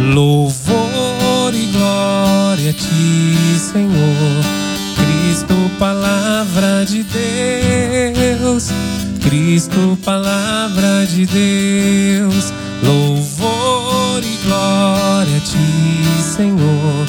[0.00, 4.44] Louvor e glória a ti, Senhor.
[4.96, 8.70] Cristo, palavra de Deus.
[9.22, 12.52] Cristo, palavra de Deus.
[12.82, 17.06] Louvor e glória a ti, Senhor.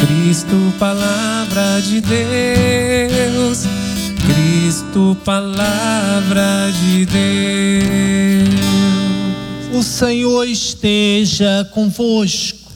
[0.00, 3.66] Cristo, palavra de Deus.
[4.26, 8.67] Cristo, palavra de Deus.
[9.70, 12.72] O Senhor esteja convosco.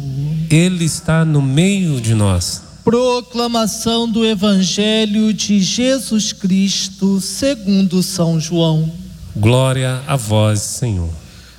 [0.50, 2.60] Ele está no meio de nós.
[2.84, 8.92] Proclamação do Evangelho de Jesus Cristo, segundo São João.
[9.34, 11.08] Glória a vós, Senhor.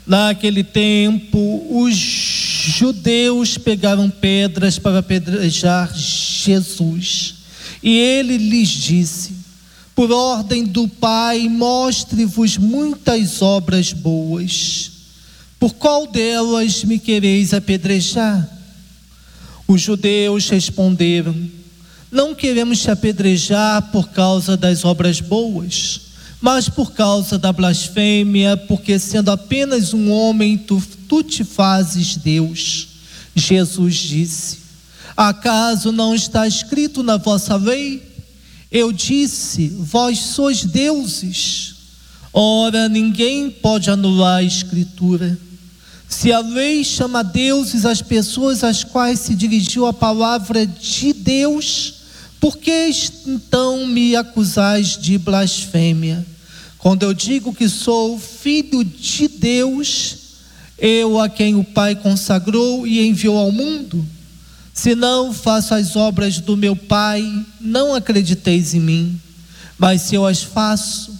[0.05, 7.35] Naquele tempo, os judeus pegaram pedras para apedrejar Jesus.
[7.81, 9.33] E ele lhes disse:
[9.95, 14.92] Por ordem do Pai, mostre-vos muitas obras boas.
[15.63, 18.49] Por qual delas me quereis apedrejar?
[19.65, 21.33] Os judeus responderam:
[22.11, 26.01] Não queremos te apedrejar por causa das obras boas,
[26.41, 32.89] mas por causa da blasfêmia, porque sendo apenas um homem, tu, tu te fazes Deus.
[33.33, 34.57] Jesus disse:
[35.15, 38.03] Acaso não está escrito na vossa lei?
[38.69, 41.75] Eu disse: Vós sois deuses.
[42.33, 45.39] Ora, ninguém pode anular a escritura.
[46.13, 51.95] Se a lei chama deuses as pessoas às quais se dirigiu a palavra de Deus,
[52.39, 52.91] por que
[53.27, 56.23] então me acusais de blasfêmia?
[56.77, 60.15] Quando eu digo que sou filho de Deus,
[60.77, 64.05] eu a quem o Pai consagrou e enviou ao mundo?
[64.71, 67.27] Se não faço as obras do meu Pai,
[67.59, 69.19] não acrediteis em mim,
[69.79, 71.12] mas se eu as faço,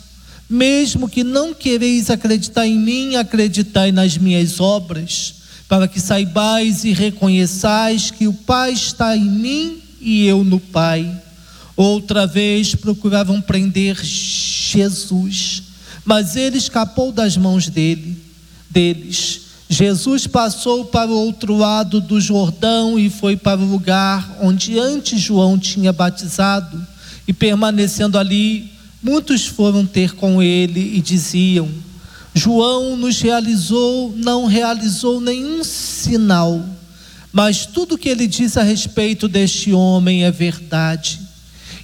[0.54, 5.34] mesmo que não quereis acreditar em mim, acreditai nas minhas obras,
[5.68, 11.12] para que saibais e reconheçais que o Pai está em mim e eu no Pai.
[11.76, 15.64] Outra vez procuravam prender Jesus,
[16.06, 18.16] mas ele escapou das mãos dele,
[18.70, 19.42] deles.
[19.68, 25.20] Jesus passou para o outro lado do Jordão e foi para o lugar onde antes
[25.20, 26.86] João tinha batizado,
[27.28, 28.73] e permanecendo ali,
[29.04, 31.70] Muitos foram ter com ele e diziam:
[32.34, 36.64] João nos realizou, não realizou nenhum sinal,
[37.32, 41.20] mas tudo que ele diz a respeito deste homem é verdade.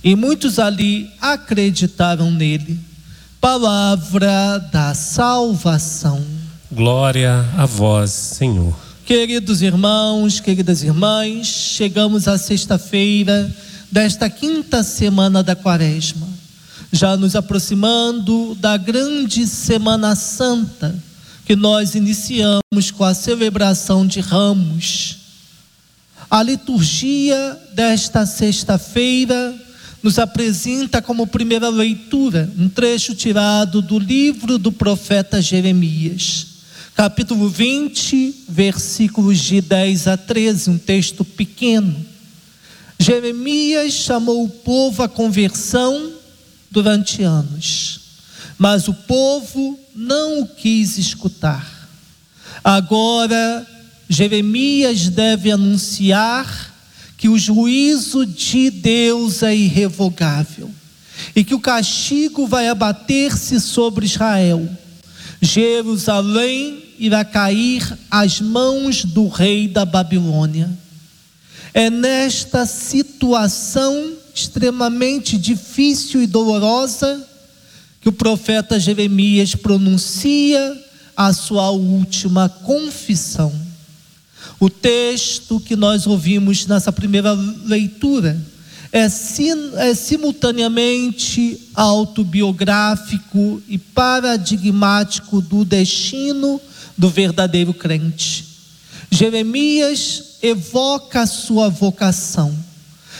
[0.01, 2.79] E muitos ali acreditaram nele.
[3.41, 6.23] Palavra da salvação.
[6.71, 8.73] Glória a vós, Senhor.
[9.05, 13.53] Queridos irmãos, queridas irmãs, chegamos à sexta-feira
[13.91, 16.28] desta quinta semana da Quaresma
[16.91, 20.95] já nos aproximando da grande Semana Santa,
[21.45, 25.17] que nós iniciamos com a celebração de Ramos.
[26.29, 29.55] A liturgia desta sexta-feira
[30.01, 36.47] nos apresenta como primeira leitura um trecho tirado do livro do profeta Jeremias,
[36.95, 41.95] capítulo 20, versículos de 10 a 13, um texto pequeno.
[42.99, 46.18] Jeremias chamou o povo à conversão
[46.71, 47.99] durante anos,
[48.57, 51.89] mas o povo não o quis escutar.
[52.63, 53.65] Agora,
[54.07, 56.75] Jeremias deve anunciar
[57.17, 60.71] que o juízo de Deus é irrevogável
[61.35, 64.67] e que o castigo vai abater-se sobre Israel.
[65.41, 70.69] Jerusalém irá cair às mãos do rei da Babilônia.
[71.73, 77.25] É nesta situação extremamente difícil e dolorosa
[78.01, 80.85] que o profeta Jeremias pronuncia
[81.15, 83.53] a sua última confissão.
[84.59, 87.33] O texto que nós ouvimos nessa primeira
[87.65, 88.39] leitura
[88.91, 96.59] é, sim, é simultaneamente autobiográfico e paradigmático do destino
[96.97, 98.45] do verdadeiro crente.
[99.11, 102.68] Jeremias evoca a sua vocação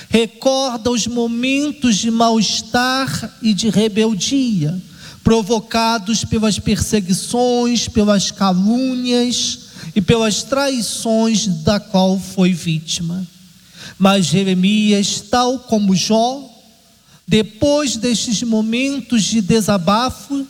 [0.09, 4.81] recorda os momentos de mal-estar e de rebeldia
[5.23, 9.59] provocados pelas perseguições, pelas calúnias
[9.95, 13.25] e pelas traições da qual foi vítima.
[13.97, 16.49] Mas Jeremias, tal como Jó,
[17.27, 20.47] depois destes momentos de desabafo,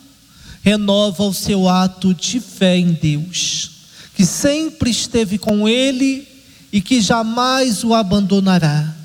[0.62, 3.70] renova o seu ato de fé em Deus,
[4.14, 6.26] que sempre esteve com ele
[6.72, 8.99] e que jamais o abandonará.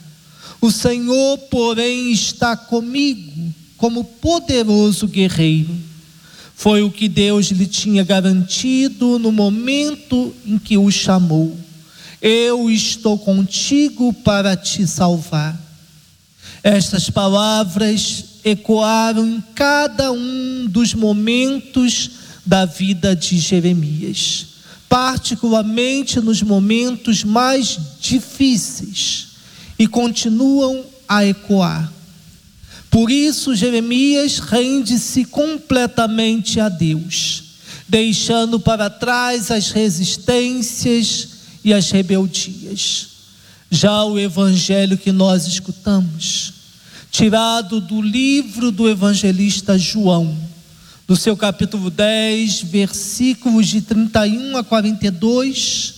[0.65, 5.69] O Senhor, porém, está comigo como poderoso guerreiro.
[6.55, 11.55] Foi o que Deus lhe tinha garantido no momento em que o chamou.
[12.19, 15.55] Eu estou contigo para te salvar.
[16.63, 22.09] Estas palavras ecoaram em cada um dos momentos
[22.43, 24.47] da vida de Jeremias,
[24.89, 29.34] particularmente nos momentos mais difíceis,
[29.77, 31.91] e continuam a ecoar.
[32.89, 37.43] Por isso, Jeremias rende-se completamente a Deus,
[37.87, 41.27] deixando para trás as resistências
[41.63, 43.07] e as rebeldias.
[43.69, 46.53] Já o evangelho que nós escutamos,
[47.11, 50.37] tirado do livro do evangelista João,
[51.07, 55.93] no seu capítulo 10, versículos de 31 a 42,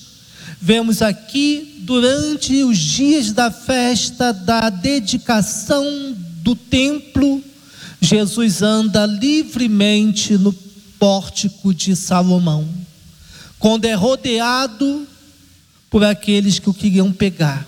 [0.59, 6.13] vemos aqui, durante os dias da festa da dedicação
[6.43, 7.41] do templo,
[8.01, 10.51] Jesus anda livremente no
[10.99, 12.67] pórtico de Salomão,
[13.57, 15.07] quando é rodeado
[15.89, 17.65] por aqueles que o queriam pegar.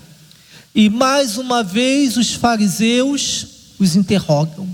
[0.76, 3.48] E mais uma vez os fariseus
[3.80, 4.68] os interrogam.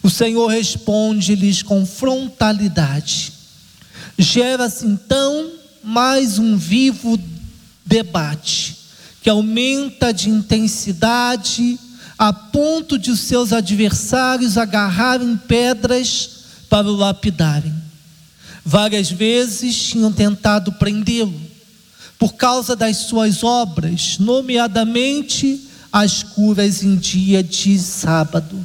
[0.00, 3.32] O Senhor responde-lhes com frontalidade.
[4.16, 5.50] Gera-se então
[5.82, 7.18] mais um vivo
[7.90, 8.76] debate,
[9.20, 11.78] que aumenta de intensidade
[12.16, 16.30] a ponto de os seus adversários agarrarem pedras
[16.68, 17.74] para o lapidarem.
[18.64, 21.50] Várias vezes tinham tentado prendê-lo
[22.18, 25.60] por causa das suas obras, nomeadamente
[25.90, 28.64] as curas em dia de sábado.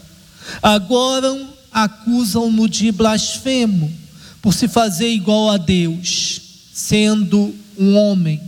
[0.62, 3.92] Agora acusam-no de blasfemo,
[4.42, 6.42] por se fazer igual a Deus,
[6.74, 8.42] sendo um homem.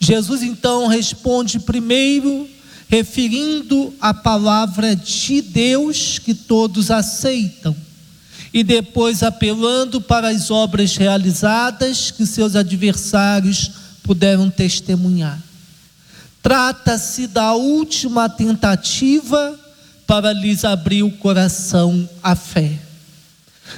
[0.00, 2.48] Jesus então responde primeiro,
[2.88, 7.74] referindo a palavra de Deus que todos aceitam,
[8.52, 13.70] e depois apelando para as obras realizadas que seus adversários
[14.02, 15.40] puderam testemunhar.
[16.42, 19.58] Trata-se da última tentativa
[20.06, 22.78] para lhes abrir o coração à fé.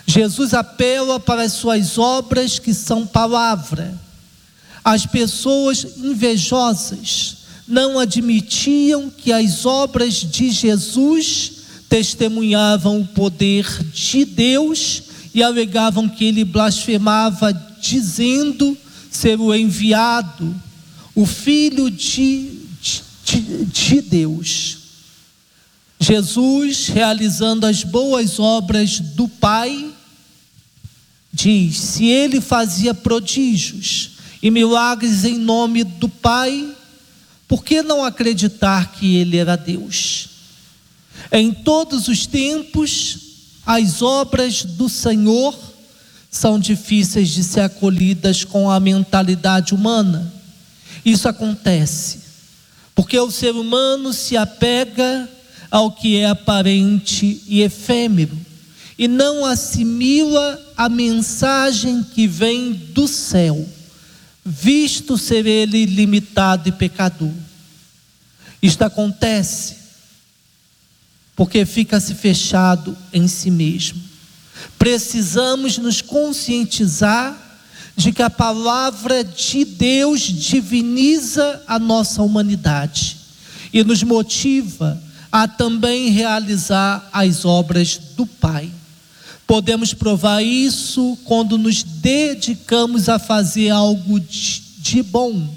[0.06, 3.94] Jesus apela para as suas obras que são palavra.
[4.88, 7.36] As pessoas invejosas
[7.66, 11.52] não admitiam que as obras de Jesus
[11.90, 15.02] testemunhavam o poder de Deus
[15.34, 18.74] e alegavam que ele blasfemava, dizendo
[19.10, 20.58] ser o enviado,
[21.14, 22.50] o Filho de,
[23.26, 24.78] de, de Deus.
[26.00, 29.92] Jesus, realizando as boas obras do Pai,
[31.30, 36.74] diz: se ele fazia prodígios e milagres em nome do Pai,
[37.46, 40.28] por que não acreditar que ele era Deus?
[41.32, 43.18] Em todos os tempos,
[43.66, 45.58] as obras do Senhor
[46.30, 50.32] são difíceis de ser acolhidas com a mentalidade humana.
[51.04, 52.28] Isso acontece
[52.98, 55.30] porque o ser humano se apega
[55.70, 58.36] ao que é aparente e efêmero
[58.98, 63.64] e não assimila a mensagem que vem do céu,
[64.50, 67.32] visto ser ele limitado e pecador.
[68.62, 69.76] Isto acontece
[71.36, 74.02] porque fica-se fechado em si mesmo.
[74.78, 77.36] Precisamos nos conscientizar
[77.94, 83.18] de que a palavra de Deus diviniza a nossa humanidade
[83.70, 88.70] e nos motiva a também realizar as obras do Pai.
[89.48, 95.48] Podemos provar isso quando nos dedicamos a fazer algo de, bom,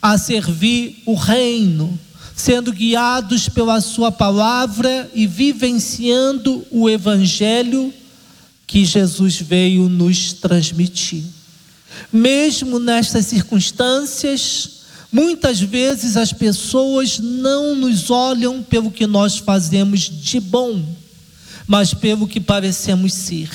[0.00, 1.98] a servir o reino,
[2.36, 7.92] sendo guiados pela Sua palavra e vivenciando o Evangelho
[8.64, 11.24] que Jesus veio nos transmitir.
[12.12, 14.76] Mesmo nestas circunstâncias,
[15.12, 20.84] Muitas vezes as pessoas não nos olham pelo que nós fazemos de bom,
[21.66, 23.50] mas pelo que parecemos ser.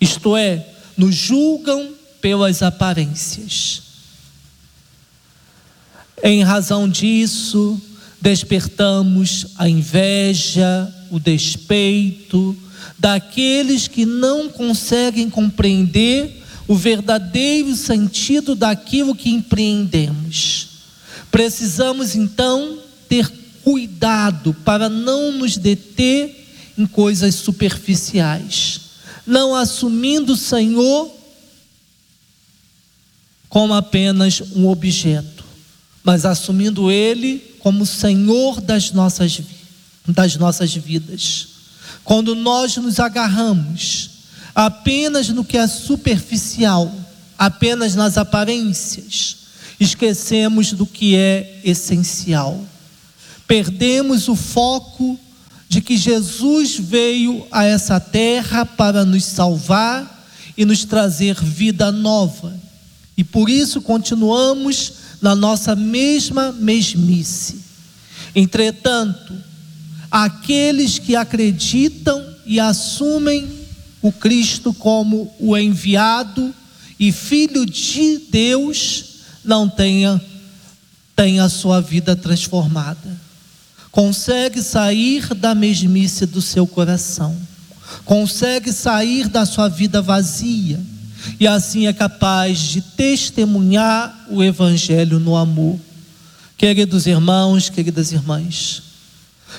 [0.00, 0.66] Isto é,
[0.96, 3.82] nos julgam pelas aparências.
[6.22, 7.80] Em razão disso,
[8.20, 12.56] despertamos a inveja, o despeito
[12.98, 20.68] daqueles que não conseguem compreender o verdadeiro sentido daquilo que empreendemos.
[21.30, 22.78] Precisamos então
[23.08, 23.30] ter
[23.62, 26.43] cuidado para não nos deter
[26.76, 28.80] em coisas superficiais,
[29.26, 31.10] não assumindo o Senhor
[33.48, 35.44] como apenas um objeto,
[36.02, 39.40] mas assumindo Ele como Senhor das nossas,
[40.06, 41.48] das nossas vidas.
[42.02, 44.10] Quando nós nos agarramos
[44.54, 46.92] apenas no que é superficial,
[47.38, 49.36] apenas nas aparências,
[49.80, 52.64] esquecemos do que é essencial.
[53.46, 55.18] Perdemos o foco
[55.74, 60.24] de que Jesus veio a essa terra para nos salvar
[60.56, 62.56] e nos trazer vida nova.
[63.16, 67.56] E por isso continuamos na nossa mesma mesmice.
[68.36, 69.34] Entretanto,
[70.08, 73.44] aqueles que acreditam e assumem
[74.00, 76.54] o Cristo como o enviado
[77.00, 79.06] e filho de Deus,
[79.44, 80.22] não tenha,
[81.16, 83.23] tenha a sua vida transformada.
[83.94, 87.32] Consegue sair da mesmice do seu coração,
[88.04, 90.80] consegue sair da sua vida vazia,
[91.38, 95.78] e assim é capaz de testemunhar o Evangelho no amor.
[96.56, 98.82] Queridos irmãos, queridas irmãs,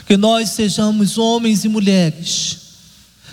[0.06, 2.58] que nós sejamos homens e mulheres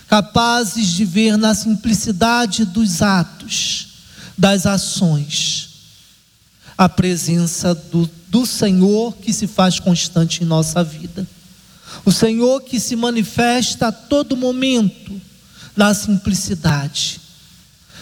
[0.07, 3.89] capazes de ver na simplicidade dos atos,
[4.39, 5.69] das ações,
[6.79, 11.29] a presença do, do Senhor que se faz constante em nossa vida.
[12.03, 15.21] O Senhor que se manifesta a todo momento
[15.77, 17.21] na simplicidade,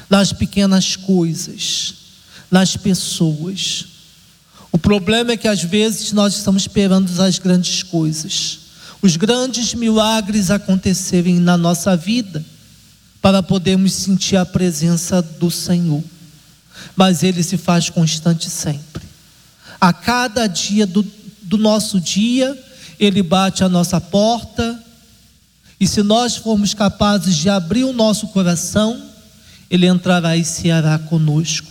[0.08, 1.94] nas pequenas coisas,
[2.48, 3.86] nas pessoas.
[4.70, 8.58] O problema é que às vezes nós estamos esperando as grandes coisas,
[9.02, 12.44] os grandes milagres acontecerem na nossa vida,
[13.20, 16.04] para podermos sentir a presença do Senhor
[16.96, 19.09] mas ele se faz constante sempre.
[19.80, 21.04] A cada dia do,
[21.42, 22.56] do nosso dia,
[22.98, 24.78] ele bate a nossa porta,
[25.80, 29.02] e se nós formos capazes de abrir o nosso coração,
[29.70, 31.68] ele entrará e ceará conosco.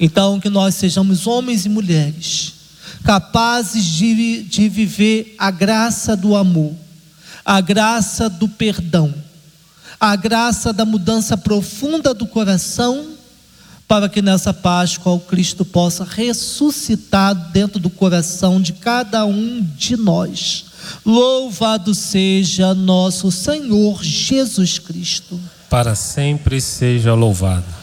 [0.00, 2.54] Então, que nós sejamos homens e mulheres
[3.04, 6.74] capazes de, de viver a graça do amor,
[7.44, 9.12] a graça do perdão,
[9.98, 13.12] a graça da mudança profunda do coração
[13.92, 19.98] para que nessa Páscoa o Cristo possa ressuscitar dentro do coração de cada um de
[19.98, 20.64] nós.
[21.04, 25.38] Louvado seja nosso Senhor Jesus Cristo.
[25.68, 27.81] Para sempre seja louvado.